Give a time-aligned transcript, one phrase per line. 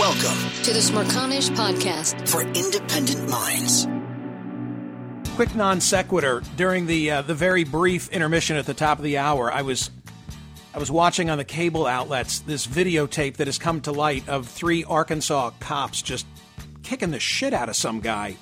[0.00, 3.86] Welcome to the Smerconish Podcast for independent minds.
[5.34, 6.42] Quick non sequitur.
[6.56, 9.90] During the uh, the very brief intermission at the top of the hour, I was
[10.72, 14.48] I was watching on the cable outlets this videotape that has come to light of
[14.48, 16.24] three Arkansas cops just
[16.82, 18.38] kicking the shit out of some guy.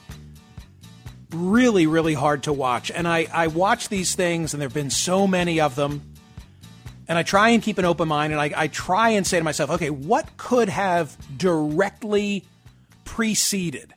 [1.33, 2.93] Really, really hard to watch.
[2.93, 6.08] And I, I watch these things, and there have been so many of them
[7.09, 9.45] and I try and keep an open mind and I, I try and say to
[9.45, 12.45] myself, okay, what could have directly
[13.05, 13.95] preceded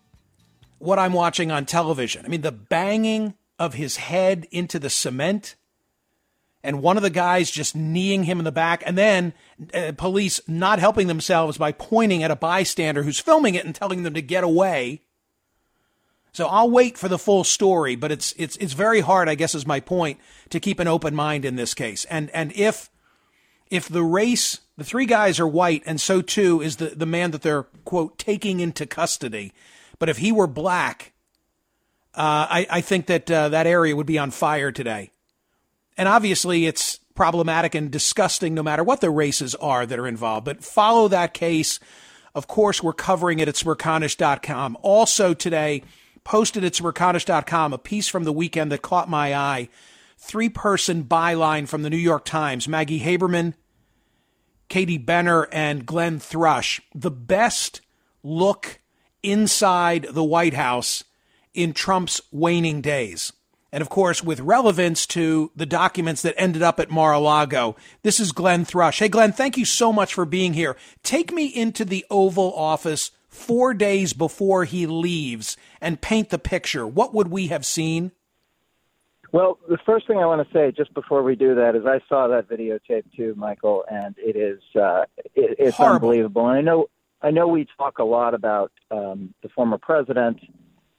[0.80, 2.26] what I'm watching on television?
[2.26, 5.56] I mean, the banging of his head into the cement
[6.64, 9.34] and one of the guys just kneeing him in the back, and then
[9.74, 14.04] uh, police not helping themselves by pointing at a bystander who's filming it and telling
[14.04, 15.02] them to get away.
[16.34, 19.56] So I'll wait for the full story, but it's it's it's very hard, I guess,
[19.56, 22.06] is my point, to keep an open mind in this case.
[22.06, 22.90] And and if
[23.72, 27.32] if the race, the three guys are white, and so too is the, the man
[27.32, 29.54] that they're, quote, taking into custody.
[29.98, 31.14] But if he were black,
[32.14, 35.12] uh, I, I think that uh, that area would be on fire today.
[35.98, 40.46] And obviously, it's problematic and disgusting no matter what the races are that are involved.
[40.46, 41.80] But follow that case.
[42.36, 44.78] Of course, we're covering it at smerconish.com.
[44.82, 45.84] Also today,
[46.24, 49.70] posted at smerconish.com, a piece from the weekend that caught my eye.
[50.18, 52.68] Three person byline from the New York Times.
[52.68, 53.54] Maggie Haberman,
[54.72, 57.82] Katie Benner and Glenn Thrush, the best
[58.24, 58.80] look
[59.22, 61.04] inside the White House
[61.54, 63.34] in Trump's waning days.
[63.74, 67.76] And of course, with relevance to the documents that ended up at Mar a Lago,
[68.04, 69.00] this is Glenn Thrush.
[69.00, 70.78] Hey, Glenn, thank you so much for being here.
[71.04, 76.88] Take me into the Oval Office four days before he leaves and paint the picture.
[76.88, 78.14] What would we have seen?
[79.32, 82.02] Well, the first thing I want to say just before we do that is I
[82.10, 85.06] saw that videotape too, Michael, and it is uh,
[85.36, 85.96] it, it's Horrible.
[86.10, 86.48] unbelievable.
[86.50, 86.88] And I know
[87.22, 90.40] I know we talk a lot about um, the former president,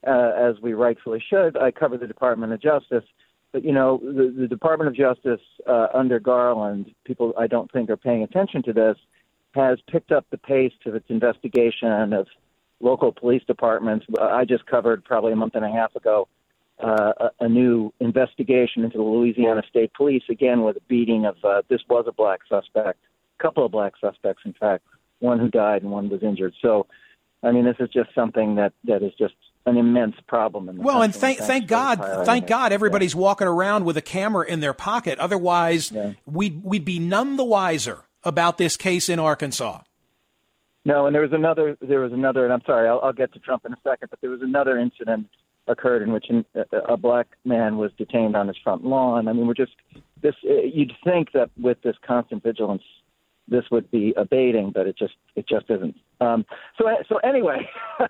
[0.06, 1.58] uh, as we rightfully should.
[1.58, 3.04] I cover the Department of Justice,
[3.52, 7.90] but you know the, the Department of Justice uh, under Garland, people I don't think
[7.90, 8.96] are paying attention to this,
[9.54, 12.28] has picked up the pace of its investigation of
[12.80, 14.06] local police departments.
[14.18, 16.28] I just covered probably a month and a half ago
[16.82, 21.36] uh, a, a new investigation into the Louisiana State Police, again with a beating of
[21.44, 22.98] uh, this was a black suspect,
[23.38, 24.84] a couple of black suspects, in fact,
[25.20, 26.54] one who died and one was injured.
[26.60, 26.86] So,
[27.42, 29.34] I mean, this is just something that that is just
[29.64, 30.68] an immense problem.
[30.68, 33.20] In the well, and thank thank God, thank God, everybody's yeah.
[33.20, 35.18] walking around with a camera in their pocket.
[35.18, 36.12] Otherwise, yeah.
[36.26, 39.82] we'd we'd be none the wiser about this case in Arkansas.
[40.84, 41.76] No, and there was another.
[41.80, 44.10] There was another, and I'm sorry, I'll, I'll get to Trump in a second.
[44.10, 45.28] But there was another incident
[45.68, 46.26] occurred in which
[46.88, 49.28] a, black man was detained on his front lawn.
[49.28, 49.72] I mean, we're just
[50.22, 50.34] this.
[50.44, 52.82] Uh, you'd think that with this constant vigilance,
[53.48, 55.96] this would be abating, but it just it just isn't.
[56.20, 56.44] Um,
[56.78, 57.68] so so anyway,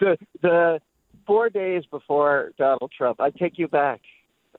[0.00, 0.80] the the
[1.26, 4.00] four days before Donald Trump, I take you back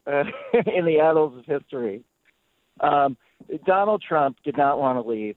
[0.06, 0.24] uh,
[0.66, 2.02] in the annals of history.
[2.80, 3.16] Um,
[3.66, 5.36] Donald Trump did not want to leave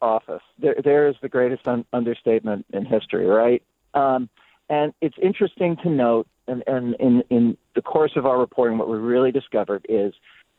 [0.00, 0.42] office.
[0.58, 3.62] There, there is the greatest un- understatement in history, right?
[3.94, 4.28] Um,
[4.68, 8.88] and it's interesting to note, and, and in, in the course of our reporting, what
[8.88, 10.12] we really discovered is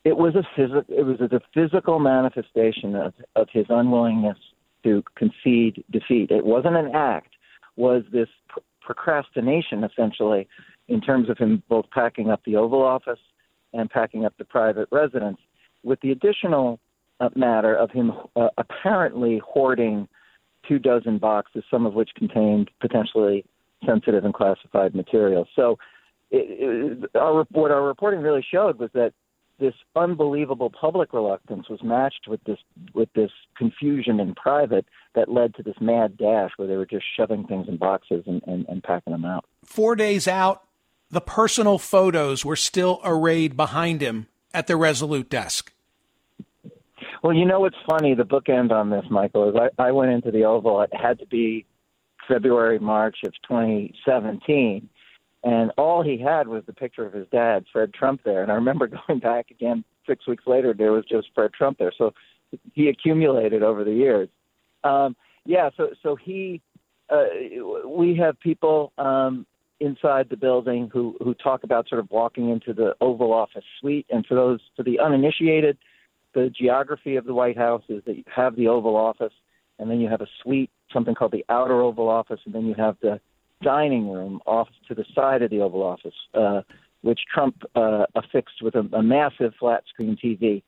[0.04, 4.38] it was a phys- it was a physical manifestation of, of his unwillingness
[4.84, 6.32] to concede defeat.
[6.32, 7.30] It wasn't an act;
[7.76, 10.48] was this pr- procrastination essentially,
[10.88, 13.20] in terms of him both packing up the Oval Office
[13.74, 15.38] and packing up the private residence,
[15.84, 16.80] with the additional
[17.20, 20.08] uh, matter of him uh, apparently hoarding
[20.68, 23.46] two dozen boxes, some of which contained potentially
[23.86, 25.48] sensitive and classified material.
[25.56, 25.78] So,
[26.32, 29.14] it, it, our, what our reporting really showed was that
[29.60, 32.58] this unbelievable public reluctance was matched with this
[32.94, 34.86] with this confusion in private
[35.16, 38.42] that led to this mad dash where they were just shoving things in boxes and,
[38.48, 39.46] and, and packing them out.
[39.66, 40.64] Four days out,
[41.12, 45.74] the personal photos were still arrayed behind him at the Resolute desk.
[47.22, 48.16] Well, you know what's funny?
[48.16, 50.82] The bookend on this, Michael, is I, I went into the Oval.
[50.82, 51.66] It had to be
[52.30, 54.88] February, March of 2017
[55.44, 58.44] and all he had was the picture of his dad, Fred Trump, there.
[58.44, 61.94] And I remember going back again six weeks later, there was just Fred Trump there.
[61.98, 62.14] So
[62.74, 64.30] he accumulated over the years.
[64.84, 65.16] Um,
[65.46, 66.62] yeah, so so he,
[67.10, 67.26] uh,
[67.88, 69.46] we have people um,
[69.80, 74.06] inside the building who who talk about sort of walking into the Oval Office suite.
[74.10, 75.78] And for those for the uninitiated,
[76.34, 79.34] the geography of the White House is that you have the Oval Office,
[79.80, 82.76] and then you have a suite, something called the Outer Oval Office, and then you
[82.76, 83.20] have the
[83.62, 86.62] dining room off to the side of the Oval Office, uh,
[87.02, 90.64] which Trump uh, affixed with a, a massive flat screen TV.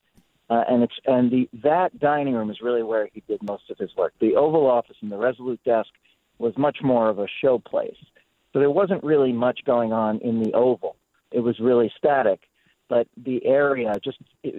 [0.49, 3.77] Uh, and it's and the that dining room is really where he did most of
[3.77, 4.13] his work.
[4.19, 5.89] The Oval Office and the Resolute desk
[6.39, 7.95] was much more of a show place,
[8.51, 10.97] so there wasn't really much going on in the Oval.
[11.31, 12.41] It was really static
[12.91, 14.17] but the area, just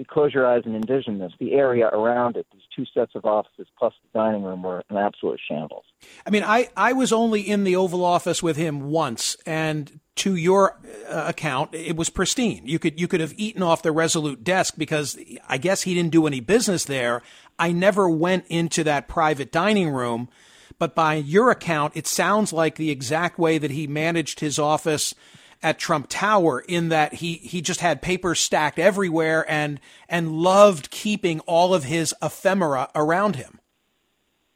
[0.08, 1.32] close your eyes and envision this.
[1.38, 4.96] The area around it, these two sets of offices plus the dining room, were an
[4.96, 5.84] absolute shambles.
[6.26, 10.34] I mean, I, I was only in the Oval Office with him once, and to
[10.34, 10.80] your
[11.10, 12.62] uh, account, it was pristine.
[12.64, 16.12] You could you could have eaten off the Resolute desk because I guess he didn't
[16.12, 17.20] do any business there.
[17.58, 20.30] I never went into that private dining room,
[20.78, 25.14] but by your account, it sounds like the exact way that he managed his office
[25.62, 30.90] at Trump Tower in that he he just had papers stacked everywhere and and loved
[30.90, 33.60] keeping all of his ephemera around him.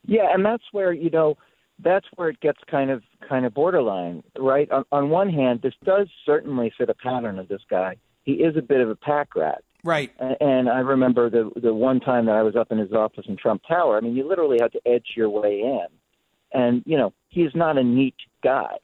[0.05, 1.37] Yeah, and that's where you know
[1.83, 4.71] that's where it gets kind of kind of borderline, right?
[4.71, 7.97] On, on one hand, this does certainly fit a pattern of this guy.
[8.23, 9.63] He is a bit of a pack rat.
[9.85, 10.13] Right.
[10.41, 13.37] And I remember the the one time that I was up in his office in
[13.37, 13.97] Trump Tower.
[13.97, 15.87] I mean, you literally had to edge your way in,
[16.53, 18.77] and you know he's not a neat guy.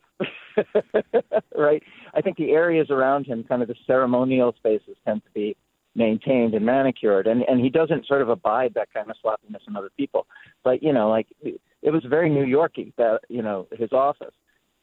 [1.56, 1.82] right?
[2.14, 5.56] I think the areas around him, kind of the ceremonial spaces, tend to be
[5.94, 9.76] maintained and manicured, and and he doesn't sort of abide that kind of sloppiness in
[9.76, 10.26] other people.
[10.64, 14.34] But you know, like it was very New Yorky that you know his office.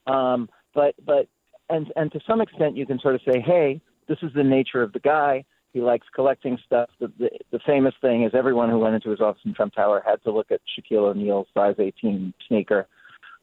[0.06, 1.28] Um, but but
[1.68, 4.82] and and to some extent, you can sort of say, hey, this is the nature
[4.82, 5.44] of the guy.
[5.72, 6.90] He likes collecting stuff.
[6.98, 10.02] The, the, the famous thing is everyone who went into his office in Trump Tower
[10.04, 12.88] had to look at Shaquille O'Neal's size 18 sneaker.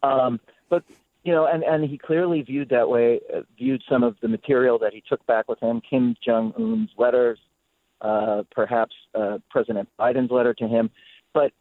[0.03, 0.83] Um, but
[1.27, 4.79] you know, and and he clearly viewed that way, uh, viewed some of the material
[4.79, 7.37] that he took back with him, Kim Jong Un's letters,
[7.99, 10.89] uh, perhaps uh, President Biden's letter to him,
[11.33, 11.51] but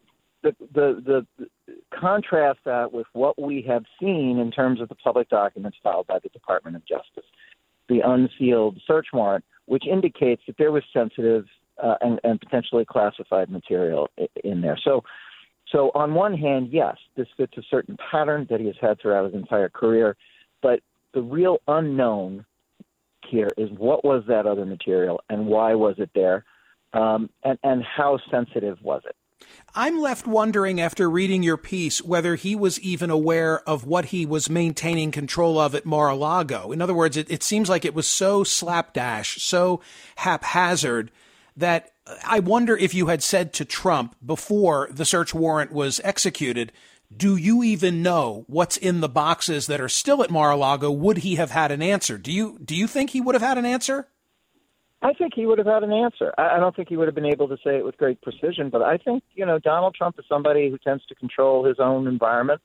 [0.41, 1.45] the, the the
[1.93, 6.19] contrast that with what we have seen in terms of the public documents filed by
[6.19, 7.29] the Department of Justice,
[7.89, 11.43] the unsealed search warrant, which indicates that there was sensitive
[11.83, 14.09] uh, and, and potentially classified material
[14.45, 14.79] in there.
[14.81, 15.03] So
[15.71, 19.25] so, on one hand, yes, this fits a certain pattern that he has had throughout
[19.25, 20.15] his entire career,
[20.61, 20.79] but
[21.13, 22.45] the real unknown
[23.27, 26.45] here is what was that other material and why was it there,
[26.93, 29.15] um, and, and how sensitive was it?
[29.75, 34.25] I'm left wondering after reading your piece whether he was even aware of what he
[34.25, 36.71] was maintaining control of at Mar a Lago.
[36.71, 39.81] In other words, it, it seems like it was so slapdash, so
[40.15, 41.11] haphazard
[41.55, 41.91] that
[42.25, 46.71] I wonder if you had said to Trump before the search warrant was executed,
[47.15, 50.91] do you even know what's in the boxes that are still at Mar-a-Lago?
[50.91, 52.17] Would he have had an answer?
[52.17, 54.07] Do you do you think he would have had an answer?
[55.01, 56.33] I think he would have had an answer.
[56.37, 58.81] I don't think he would have been able to say it with great precision, but
[58.81, 62.61] I think you know Donald Trump is somebody who tends to control his own environment.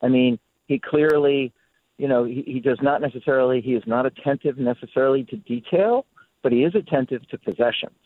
[0.00, 1.52] I mean, he clearly,
[1.98, 6.06] you know, he, he does not necessarily he is not attentive necessarily to detail,
[6.42, 7.96] but he is attentive to possessions.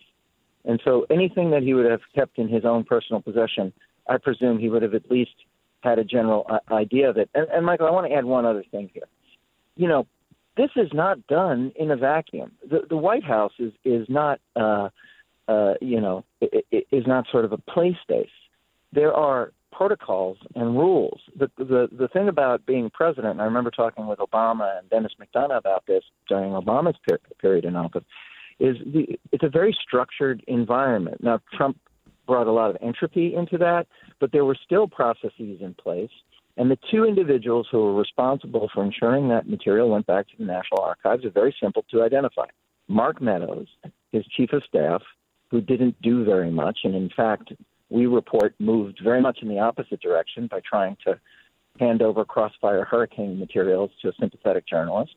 [0.66, 3.72] And so anything that he would have kept in his own personal possession,
[4.08, 5.34] I presume he would have at least
[5.80, 7.30] had a general idea of it.
[7.34, 9.06] And, and Michael, I want to add one other thing here.
[9.76, 10.06] You know,
[10.56, 12.52] this is not done in a vacuum.
[12.68, 14.88] The, the White House is is not, uh,
[15.48, 18.28] uh, you know, is not sort of a play space.
[18.92, 21.20] There are protocols and rules.
[21.38, 25.58] The, the the thing about being president, I remember talking with Obama and Denis McDonough
[25.58, 28.04] about this during Obama's per- period in office
[28.58, 31.22] is the, it's a very structured environment.
[31.22, 31.78] Now, Trump
[32.26, 33.86] brought a lot of entropy into that,
[34.18, 36.10] but there were still processes in place.
[36.56, 40.44] And the two individuals who were responsible for ensuring that material went back to the
[40.44, 42.46] National Archives are very simple to identify.
[42.88, 43.66] Mark Meadows,
[44.12, 45.02] his chief of staff,
[45.50, 47.52] who didn't do very much, and in fact,
[47.90, 51.18] we report moved very much in the opposite direction by trying to
[51.78, 55.14] hand over crossfire hurricane materials to a sympathetic journalist.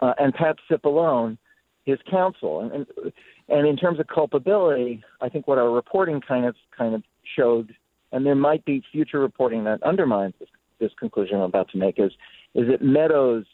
[0.00, 1.38] Uh, and Pat Cipollone,
[1.84, 2.60] his counsel.
[2.60, 3.12] And, and
[3.48, 7.02] and in terms of culpability, I think what our reporting kind of kind of
[7.36, 7.74] showed,
[8.12, 10.48] and there might be future reporting that undermines this,
[10.80, 12.12] this conclusion I'm about to make, is
[12.54, 13.44] is that Meadows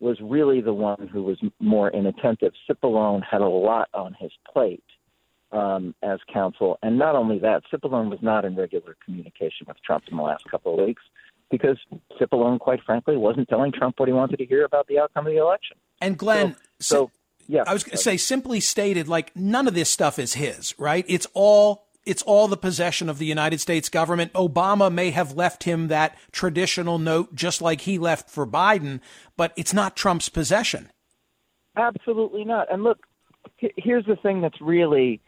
[0.00, 2.52] was really the one who was more inattentive.
[2.68, 4.84] Cipollone had a lot on his plate
[5.52, 10.04] um, as counsel, and not only that, Cipollone was not in regular communication with Trump
[10.10, 11.02] in the last couple of weeks
[11.50, 11.78] because
[12.20, 15.32] Cipollone, quite frankly, wasn't telling Trump what he wanted to hear about the outcome of
[15.32, 15.76] the election.
[16.00, 17.10] And Glenn, so, so
[17.48, 20.74] yeah, I was going to say simply stated, like none of this stuff is his,
[20.78, 21.04] right?
[21.08, 24.32] It's all it's all the possession of the United States government.
[24.32, 29.00] Obama may have left him that traditional note just like he left for Biden,
[29.36, 30.90] but it's not Trump's possession.
[31.76, 32.72] Absolutely not.
[32.72, 32.98] And look,
[33.58, 35.20] here's the thing that's really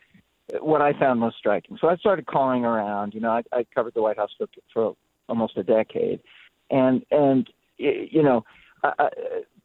[0.61, 1.77] what I found most striking.
[1.81, 3.13] So I started calling around.
[3.13, 4.97] You know, I, I covered the White House for, for
[5.29, 6.21] almost a decade,
[6.71, 8.45] and and you know,
[8.83, 9.09] uh,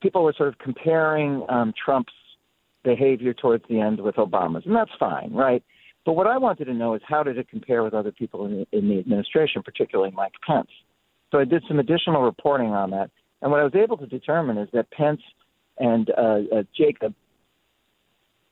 [0.02, 2.14] people were sort of comparing um, Trump's
[2.84, 5.64] behavior towards the end with Obama's, and that's fine, right?
[6.06, 8.66] But what I wanted to know is how did it compare with other people in
[8.72, 10.70] the, in the administration, particularly Mike Pence.
[11.32, 13.10] So I did some additional reporting on that,
[13.42, 15.22] and what I was able to determine is that Pence
[15.80, 17.14] and uh, uh, Jacob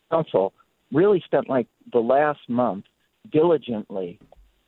[0.09, 0.53] Council
[0.91, 2.85] really spent like the last month
[3.31, 4.19] diligently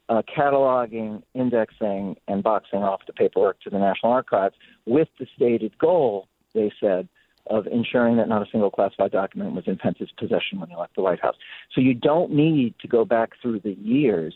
[0.09, 4.55] uh, cataloging, indexing, and boxing off the paperwork to the National Archives
[4.85, 7.07] with the stated goal, they said,
[7.47, 10.95] of ensuring that not a single classified document was in Pence's possession when he left
[10.95, 11.35] the White House.
[11.73, 14.33] So you don't need to go back through the years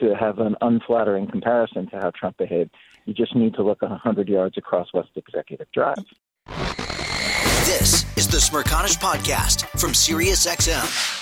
[0.00, 2.70] to have an unflattering comparison to how Trump behaved.
[3.04, 5.96] You just need to look 100 yards across West Executive Drive.
[7.64, 11.21] This is the Smerconish Podcast from SiriusXM.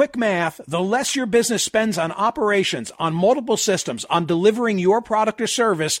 [0.00, 5.02] Quick math, the less your business spends on operations, on multiple systems, on delivering your
[5.02, 6.00] product or service,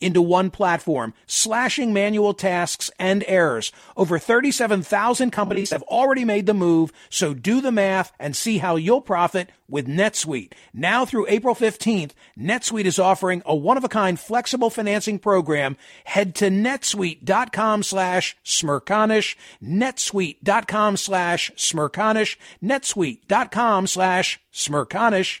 [0.00, 3.72] into one platform, slashing manual tasks and errors.
[3.96, 8.76] Over 37,000 companies have already made the move, so do the math and see how
[8.76, 10.52] you'll profit with NetSuite.
[10.72, 15.76] Now through April 15th, NetSuite is offering a one-of-a-kind flexible financing program.
[16.04, 25.40] Head to netsuite.com slash smerconish, netsuite.com slash smerconish, netsuite.com slash smerconish.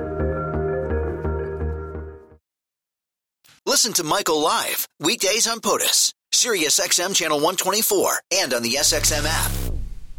[3.81, 9.25] Listen to Michael live weekdays on POTUS, Sirius XM channel 124, and on the SXM
[9.25, 9.51] app.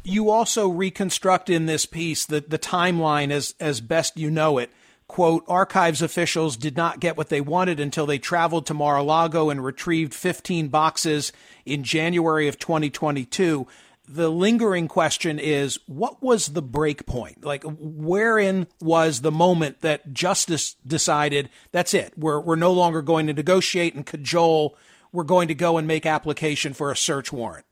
[0.03, 4.73] You also reconstruct in this piece the, the timeline as as best you know it.
[5.07, 9.65] Quote, archives officials did not get what they wanted until they traveled to Mar-a-Lago and
[9.65, 11.33] retrieved 15 boxes
[11.65, 13.69] in January of 2022
[14.09, 17.45] the lingering question is what was the break point?
[17.45, 22.13] Like, wherein was the moment that justice decided that's it?
[22.17, 24.77] We're, we're no longer going to negotiate and cajole.
[25.13, 27.67] We're going to go and make application for a search warrant.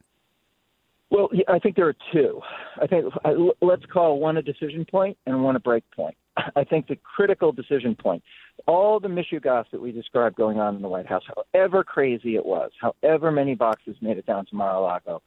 [1.11, 2.41] Well, I think there are two.
[2.81, 6.17] I think uh, let's call one a decision point and one a break point.
[6.57, 8.23] I think the critical decision point,
[8.67, 12.47] all the mishegas that we described going on in the White House, however crazy it
[12.47, 15.21] was, however many boxes made it down to Mar-a-Lago,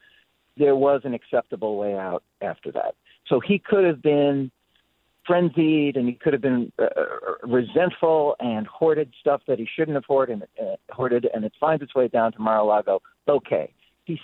[0.58, 2.96] there was an acceptable way out after that.
[3.28, 4.52] So he could have been
[5.26, 9.96] frenzied and he could have been uh, uh, resentful and hoarded stuff that he shouldn't
[9.96, 13.02] have hoarded, uh, hoarded and it finds its way down to Mar-a-Lago.
[13.28, 13.74] Okay.
[14.06, 14.20] He's,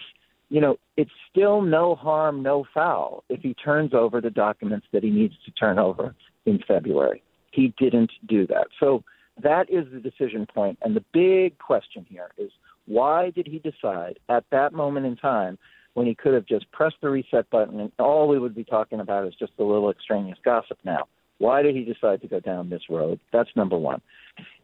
[0.50, 5.04] you know, it's still no harm, no foul if he turns over the documents that
[5.04, 7.24] he needs to turn over in February.
[7.52, 8.68] He didn't do that.
[8.80, 9.04] So
[9.42, 10.78] that is the decision point.
[10.82, 12.52] And the big question here is
[12.88, 15.58] why did he decide at that moment in time
[16.00, 19.01] when he could have just pressed the reset button and all we would be talking
[19.01, 21.03] about is just a little extraneous gossip now?
[21.39, 23.20] Why did he decide to go down this road?
[23.34, 24.01] That's number one.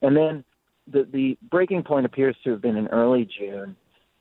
[0.02, 0.46] And then
[0.90, 3.76] the, the breaking point appears to have been in early June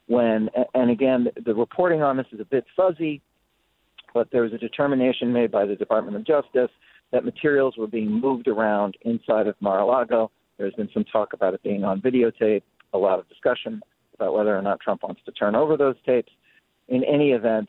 [0.08, 3.22] when, and again, the reporting on this is a bit fuzzy,
[4.12, 6.70] but there was a determination made by the Department of Justice
[7.12, 10.32] that materials were being moved around inside of Mar-a-Lago.
[10.58, 13.80] There's been some talk about it being on videotape, a lot of discussion
[14.16, 16.32] about whether or not Trump wants to turn over those tapes.
[16.88, 17.68] In any event,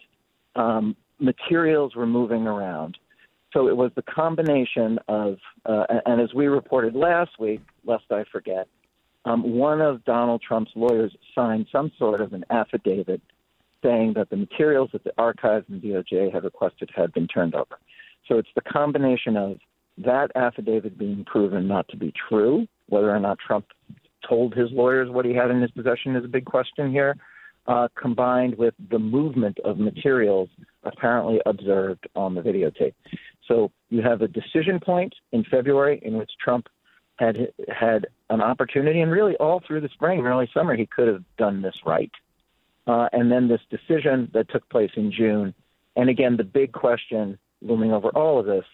[0.56, 2.98] um, materials were moving around.
[3.54, 8.26] So it was the combination of, uh, and as we reported last week, lest I
[8.32, 8.68] forget,
[9.24, 13.22] um, one of Donald Trump's lawyers signed some sort of an affidavit
[13.82, 17.78] saying that the materials that the archives and DOJ had requested had been turned over.
[18.28, 19.58] So it's the combination of
[20.00, 23.66] that affidavit being proven not to be true, whether or not Trump
[24.28, 27.16] told his lawyers what he had in his possession is a big question here,
[27.68, 30.50] uh, combined with the movement of materials
[30.84, 32.94] apparently observed on the videotape.
[33.48, 36.68] So you have a decision point in February in which Trump
[37.18, 41.24] had had an opportunity, and really all through the spring early summer, he could have
[41.38, 42.12] done this right.
[42.88, 45.54] Uh, and then this decision that took place in June.
[45.96, 48.66] And again, the big question looming over all of this,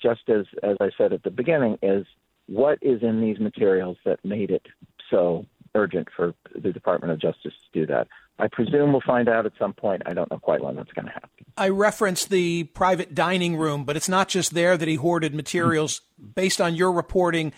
[0.00, 2.06] just as as I said at the beginning, is
[2.46, 4.66] what is in these materials that made it
[5.10, 8.08] so urgent for the Department of Justice to do that.
[8.38, 10.02] I presume we'll find out at some point.
[10.06, 11.30] I don't know quite when that's going to happen.
[11.56, 16.00] I referenced the private dining room, but it's not just there that he hoarded materials.
[16.00, 16.30] Mm-hmm.
[16.34, 17.52] Based on your reporting,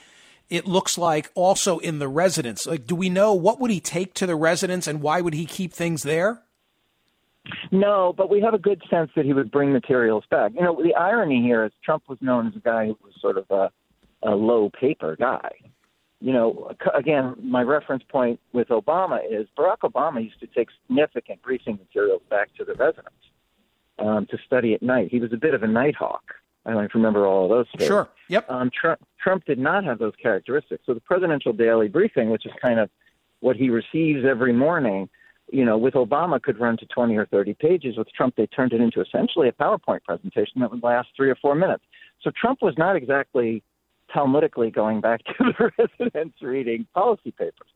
[0.51, 2.67] it looks like also in the residence.
[2.67, 5.47] Like, do we know what would he take to the residence, and why would he
[5.47, 6.43] keep things there?
[7.71, 10.53] No, but we have a good sense that he would bring materials back.
[10.55, 13.37] You know, the irony here is Trump was known as a guy who was sort
[13.37, 13.71] of a,
[14.23, 15.51] a low paper guy.
[16.25, 21.43] You know, again, my reference point with Obama is Barack Obama used to take significant
[21.43, 23.11] briefing materials back to the residence
[23.99, 25.09] um, to study at night.
[25.11, 26.33] He was a bit of a night hawk.
[26.65, 27.67] I don't remember all of those.
[27.77, 27.89] Things.
[27.89, 28.09] Sure.
[28.31, 28.51] Yep.
[28.51, 30.83] Um, Trump, Trump did not have those characteristics.
[30.87, 32.89] So the presidential daily briefing, which is kind of
[33.41, 35.11] what he receives every morning,
[35.53, 37.99] you know, with Obama could run to 20 or 30 pages.
[37.99, 41.37] With Trump, they turned it into essentially a PowerPoint presentation that would last three or
[41.37, 41.85] four minutes.
[42.23, 43.63] So Trump was not exactly
[44.15, 47.69] Talmudically going back to the residence reading policy papers.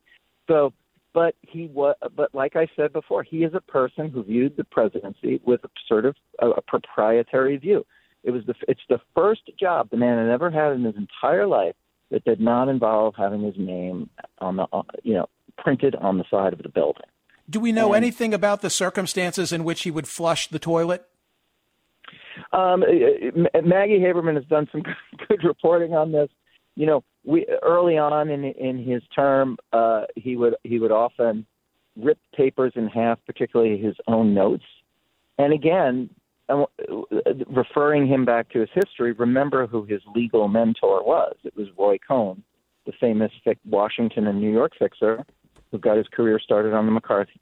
[0.46, 0.72] So,
[1.14, 4.64] but he was, but like I said before, he is a person who viewed the
[4.64, 7.84] presidency with a sort of a, a proprietary view.
[8.24, 11.46] It was the, it's the first job the man had ever had in his entire
[11.46, 11.74] life
[12.10, 14.66] that did not involve having his name on the,
[15.02, 17.04] you know, printed on the side of the building.
[17.50, 21.06] Do we know and, anything about the circumstances in which he would flush the toilet?
[22.52, 22.80] Um,
[23.64, 24.82] Maggie Haberman has done some
[25.28, 26.28] good reporting on this.
[26.76, 31.46] You know, we early on in in his term, uh, he would he would often
[31.96, 34.64] rip papers in half, particularly his own notes.
[35.38, 36.10] And again,
[36.48, 36.64] uh,
[37.48, 41.34] referring him back to his history, remember who his legal mentor was.
[41.44, 42.42] It was Roy Cohn,
[42.86, 43.32] the famous
[43.68, 45.24] Washington and New York fixer
[45.70, 47.32] who got his career started on the McCarthy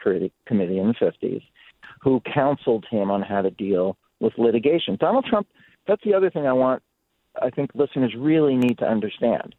[0.46, 1.42] Committee in the 50s,
[2.02, 4.96] who counseled him on how to deal with litigation.
[4.98, 5.46] Donald Trump,
[5.86, 6.82] that's the other thing I want,
[7.40, 9.54] I think listeners really need to understand.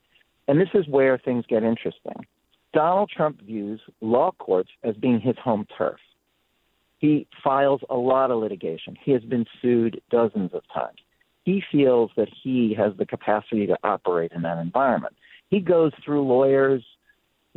[0.48, 2.26] And this is where things get interesting.
[2.74, 6.00] Donald Trump views law courts as being his home turf.
[7.00, 8.98] He files a lot of litigation.
[9.04, 10.98] He has been sued dozens of times.
[11.44, 15.16] He feels that he has the capacity to operate in that environment.
[15.50, 16.84] He goes through lawyers,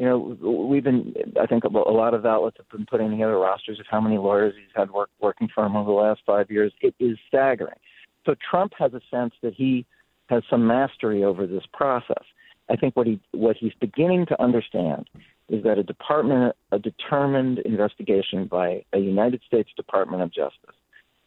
[0.00, 3.78] you know, we've been, I think a lot of outlets have been putting together rosters
[3.78, 6.72] of how many lawyers he's had work, working for him over the last five years.
[6.80, 7.76] It is staggering.
[8.24, 9.84] So Trump has a sense that he
[10.30, 12.24] has some mastery over this process.
[12.70, 15.06] I think what he what he's beginning to understand
[15.50, 20.76] is that a department a determined investigation by a United States Department of Justice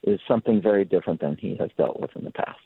[0.02, 2.60] is something very different than he has dealt with in the past.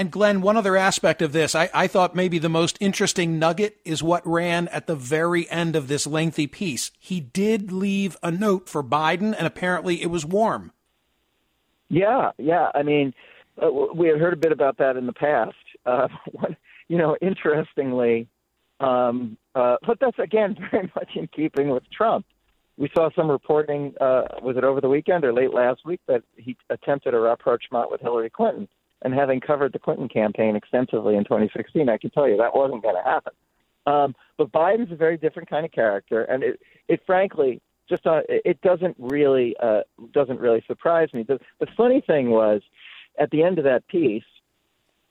[0.00, 3.76] And Glenn, one other aspect of this, I, I, thought maybe the most interesting nugget
[3.84, 6.90] is what ran at the very end of this lengthy piece.
[6.98, 10.72] He did leave a note for Biden, and apparently it was warm.
[11.90, 12.70] Yeah, yeah.
[12.74, 13.12] I mean,
[13.62, 15.54] uh, we had heard a bit about that in the past.
[15.84, 16.08] Uh,
[16.88, 18.26] you know, interestingly,
[18.80, 22.24] um, uh, but that's again very much in keeping with Trump.
[22.78, 26.22] We saw some reporting, uh, was it over the weekend or late last week, that
[26.38, 28.66] he attempted a rapprochement with Hillary Clinton.
[29.02, 32.82] And having covered the Clinton campaign extensively in 2016, I can tell you that wasn't
[32.82, 33.32] going to happen.
[33.86, 38.20] Um, but Biden's a very different kind of character, and it, it frankly just uh,
[38.28, 39.80] it doesn't really uh,
[40.12, 41.24] doesn't really surprise me.
[41.24, 42.62] The, the funny thing was,
[43.18, 44.22] at the end of that piece,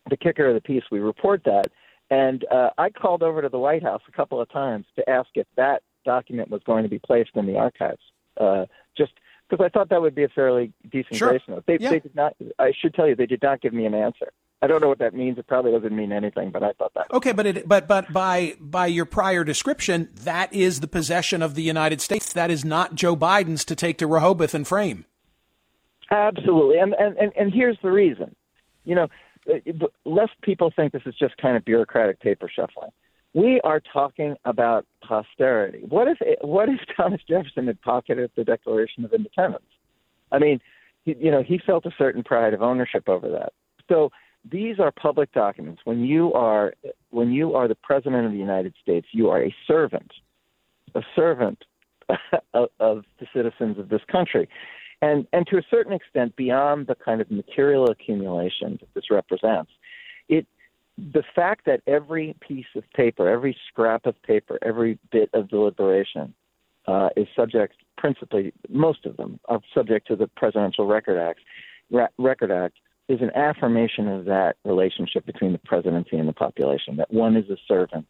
[0.10, 1.66] the kicker of the piece, we report that,
[2.10, 5.30] and uh, I called over to the White House a couple of times to ask
[5.36, 8.02] if that document was going to be placed in the archives,
[8.40, 8.66] uh,
[8.98, 9.14] just
[9.50, 11.30] because I thought that would be a fairly decent sure.
[11.30, 11.64] grace note.
[11.66, 11.90] They, yeah.
[11.92, 12.36] they did not.
[12.60, 14.32] I should tell you, they did not give me an answer.
[14.62, 15.38] I don't know what that means.
[15.38, 17.08] It probably doesn't mean anything, but I thought that.
[17.12, 21.56] Okay, but it, but but by by your prior description, that is the possession of
[21.56, 22.34] the United States.
[22.34, 25.06] That is not Joe Biden's to take to Rehoboth and frame.
[26.12, 28.36] Absolutely, and and and, and here's the reason.
[28.84, 29.08] You know,
[29.50, 32.92] uh, lest people think this is just kind of bureaucratic paper shuffling.
[33.34, 35.84] We are talking about posterity.
[35.88, 39.64] What if what if Thomas Jefferson had pocketed the Declaration of Independence?
[40.32, 40.60] I mean,
[41.06, 43.54] he, you know, he felt a certain pride of ownership over that.
[43.88, 44.12] So
[44.50, 45.82] these are public documents.
[45.84, 46.74] When you are
[47.10, 50.12] when you are the president of the United States, you are a servant,
[50.96, 51.64] a servant
[52.54, 54.50] of, of the citizens of this country,
[55.02, 59.72] and and to a certain extent, beyond the kind of material accumulation that this represents,
[59.72, 59.79] it
[61.14, 66.34] the fact that every piece of paper, every scrap of paper, every bit of deliberation
[66.88, 71.40] uh, is subject, principally, most of them are subject to the Presidential Record Act.
[71.92, 76.98] Ra- Record Act is an affirmation of that relationship between the presidency and the population.
[76.98, 78.08] That one is a servant,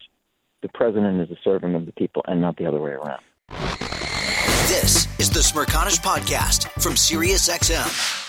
[0.62, 3.22] the president is a servant of the people, and not the other way around.
[4.68, 8.29] This is the Smerconish Podcast from SiriusXM.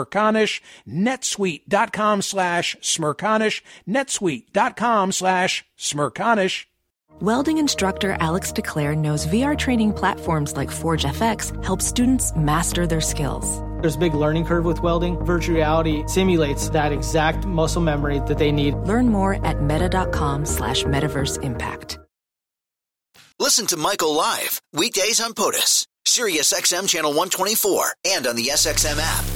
[0.05, 6.65] smerconish, netsuite.com slash smerconish, netsuite.com slash smerconish.
[7.19, 13.01] Welding instructor Alex DeClaire knows VR training platforms like Forge FX help students master their
[13.01, 13.61] skills.
[13.81, 15.23] There's a big learning curve with welding.
[15.23, 18.75] Virtual reality simulates that exact muscle memory that they need.
[18.75, 21.99] Learn more at meta.com slash metaverse impact.
[23.39, 28.99] Listen to Michael live weekdays on POTUS, Sirius XM channel 124, and on the SXM
[28.99, 29.30] app.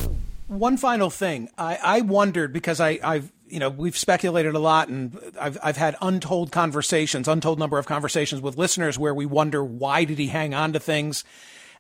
[0.48, 1.50] One final thing.
[1.58, 5.78] I, I wondered because I, I've you know, we've speculated a lot and I've, I've
[5.78, 10.28] had untold conversations, untold number of conversations with listeners where we wonder why did he
[10.28, 11.24] hang on to things?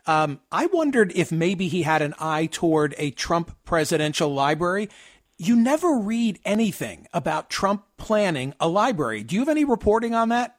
[0.07, 4.89] Um, I wondered if maybe he had an eye toward a Trump presidential library.
[5.37, 9.23] You never read anything about Trump planning a library.
[9.23, 10.57] Do you have any reporting on that?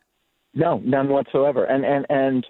[0.52, 1.64] No, none whatsoever.
[1.64, 2.46] And and and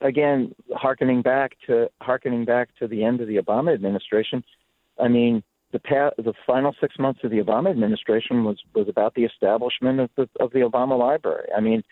[0.00, 4.42] again, harkening back to harkening back to the end of the Obama administration,
[5.02, 5.80] I mean, the
[6.18, 10.28] the final six months of the Obama administration was was about the establishment of the
[10.40, 11.48] of the Obama Library.
[11.56, 11.82] I mean,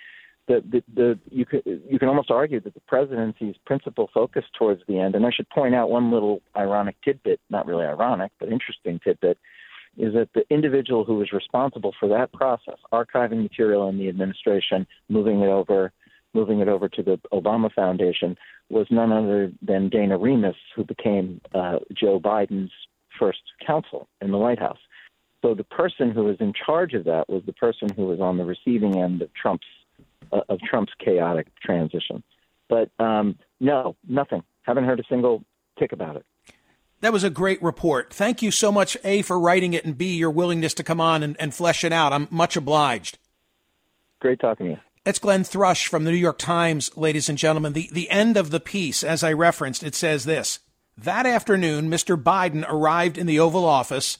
[0.47, 4.83] the the, the you could you can almost argue that the presidency's principal focus towards
[4.87, 5.15] the end.
[5.15, 9.39] And I should point out one little ironic tidbit, not really ironic, but interesting tidbit,
[9.97, 14.87] is that the individual who was responsible for that process, archiving material in the administration,
[15.09, 15.93] moving it over
[16.33, 18.37] moving it over to the Obama Foundation,
[18.69, 22.71] was none other than Dana Remus, who became uh, Joe Biden's
[23.21, 24.79] first counsel in the White House.
[25.43, 28.37] So the person who was in charge of that was the person who was on
[28.37, 29.67] the receiving end of Trump's
[30.33, 32.23] uh, of Trump's chaotic transition.
[32.69, 34.43] But um, no, nothing.
[34.63, 35.45] Haven't heard a single
[35.79, 36.25] tick about it.
[37.01, 38.13] That was a great report.
[38.13, 41.23] Thank you so much, A, for writing it, and B, your willingness to come on
[41.23, 42.13] and, and flesh it out.
[42.13, 43.19] I'm much obliged.
[44.21, 44.79] Great talking to you.
[45.07, 47.73] It's Glenn Thrush from the New York Times, ladies and gentlemen.
[47.73, 50.59] The, the end of the piece, as I referenced, it says this
[51.05, 52.23] That afternoon, Mr.
[52.23, 54.19] Biden arrived in the Oval Office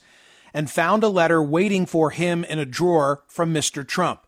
[0.51, 3.87] and found a letter waiting for him in a drawer from Mr.
[3.87, 4.25] Trump.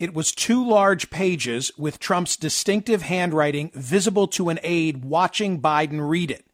[0.00, 6.08] It was two large pages with Trump's distinctive handwriting visible to an aide watching Biden
[6.08, 6.44] read it.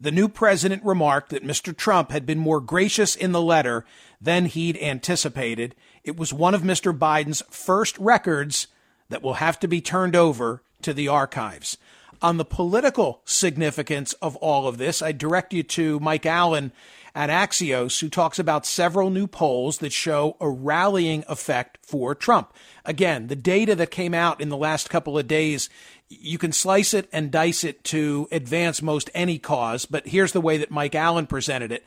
[0.00, 1.76] The new president remarked that Mr.
[1.76, 3.84] Trump had been more gracious in the letter
[4.20, 6.96] than he'd anticipated it was one of Mr.
[6.96, 8.68] Biden's first records
[9.08, 11.76] that will have to be turned over to the archives.
[12.22, 16.70] On the political significance of all of this, I direct you to Mike Allen
[17.14, 22.52] at Axios, who talks about several new polls that show a rallying effect for Trump.
[22.84, 25.70] Again, the data that came out in the last couple of days,
[26.10, 30.42] you can slice it and dice it to advance most any cause, but here's the
[30.42, 31.86] way that Mike Allen presented it.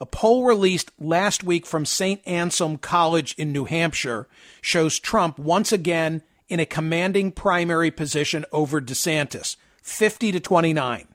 [0.00, 2.20] A poll released last week from St.
[2.26, 4.28] Anselm College in New Hampshire
[4.62, 11.06] shows Trump once again in a commanding primary position over DeSantis, 50 to 29.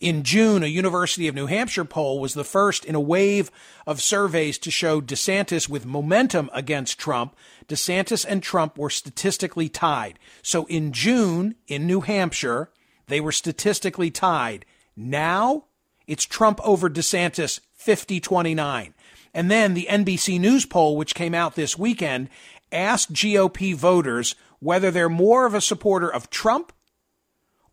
[0.00, 3.52] In June, a University of New Hampshire poll was the first in a wave
[3.86, 7.36] of surveys to show DeSantis with momentum against Trump.
[7.68, 10.18] DeSantis and Trump were statistically tied.
[10.42, 12.70] So in June, in New Hampshire,
[13.06, 14.64] they were statistically tied.
[14.96, 15.66] Now,
[16.08, 18.92] it's Trump over DeSantis 50 29.
[19.32, 22.28] And then the NBC News poll, which came out this weekend,
[22.72, 26.72] asked GOP voters whether they're more of a supporter of Trump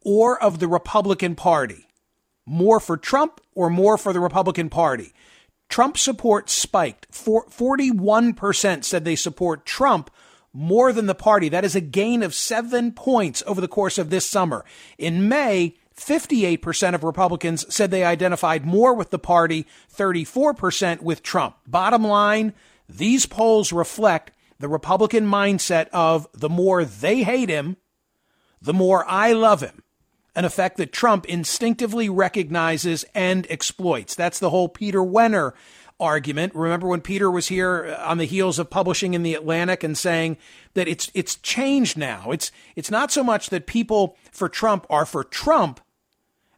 [0.01, 1.87] or of the Republican Party.
[2.45, 5.13] More for Trump or more for the Republican Party.
[5.69, 7.11] Trump support spiked.
[7.11, 10.09] 41% said they support Trump
[10.53, 11.49] more than the party.
[11.49, 14.63] That is a gain of seven points over the course of this summer.
[14.97, 21.57] In May, 58% of Republicans said they identified more with the party, 34% with Trump.
[21.67, 22.53] Bottom line,
[22.87, 27.77] these polls reflect the Republican mindset of the more they hate him,
[28.61, 29.83] the more I love him.
[30.37, 34.13] An effect that Trump instinctively recognizes and exploits.
[34.13, 35.53] That's the whole Peter Wehner
[35.99, 36.53] argument.
[36.53, 39.97] Remember when Peter was here uh, on the heels of publishing in the Atlantic and
[39.97, 40.37] saying
[40.75, 42.29] that it's it's changed now.
[42.29, 45.81] It's it's not so much that people for Trump are for Trump,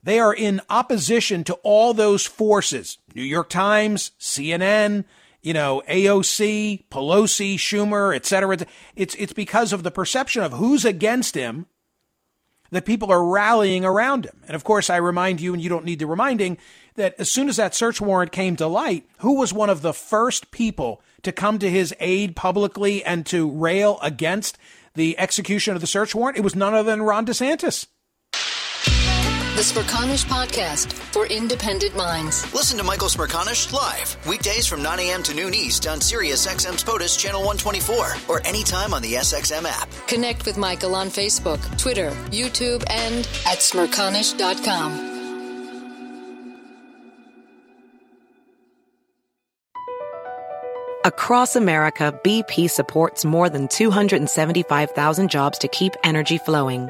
[0.03, 2.97] they are in opposition to all those forces.
[3.15, 5.05] New York Times, CNN,
[5.41, 8.57] you know, AOC, Pelosi, Schumer, et cetera.
[8.95, 11.65] It's, it's because of the perception of who's against him
[12.71, 14.41] that people are rallying around him.
[14.47, 16.57] And of course, I remind you, and you don't need the reminding,
[16.95, 19.93] that as soon as that search warrant came to light, who was one of the
[19.93, 24.57] first people to come to his aid publicly and to rail against
[24.95, 26.37] the execution of the search warrant?
[26.37, 27.87] It was none other than Ron DeSantis.
[29.59, 32.53] The Smerconish Podcast for independent minds.
[32.53, 35.21] Listen to Michael Smerconish live weekdays from 9 a.m.
[35.23, 39.89] to noon East on Sirius XM's POTUS Channel 124 or anytime on the SXM app.
[40.07, 45.07] Connect with Michael on Facebook, Twitter, YouTube, and at smerconish.com.
[51.03, 56.89] Across America, BP supports more than 275,000 jobs to keep energy flowing